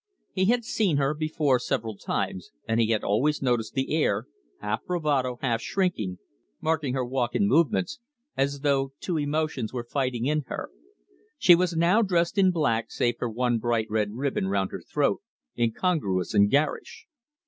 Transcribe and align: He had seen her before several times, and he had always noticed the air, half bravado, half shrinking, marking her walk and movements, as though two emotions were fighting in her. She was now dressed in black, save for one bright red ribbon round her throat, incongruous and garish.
He 0.31 0.45
had 0.45 0.65
seen 0.65 0.97
her 0.97 1.13
before 1.13 1.59
several 1.59 1.95
times, 1.95 2.49
and 2.67 2.79
he 2.79 2.87
had 2.89 3.03
always 3.03 3.43
noticed 3.43 3.75
the 3.75 3.93
air, 3.95 4.25
half 4.59 4.83
bravado, 4.83 5.37
half 5.43 5.61
shrinking, 5.61 6.17
marking 6.59 6.95
her 6.95 7.05
walk 7.05 7.35
and 7.35 7.47
movements, 7.47 7.99
as 8.35 8.61
though 8.61 8.93
two 8.99 9.17
emotions 9.19 9.71
were 9.73 9.83
fighting 9.83 10.25
in 10.25 10.41
her. 10.47 10.71
She 11.37 11.53
was 11.53 11.75
now 11.75 12.01
dressed 12.01 12.39
in 12.39 12.49
black, 12.49 12.89
save 12.89 13.17
for 13.19 13.29
one 13.29 13.59
bright 13.59 13.91
red 13.91 14.13
ribbon 14.13 14.47
round 14.47 14.71
her 14.71 14.81
throat, 14.81 15.21
incongruous 15.55 16.33
and 16.33 16.49
garish. 16.49 17.05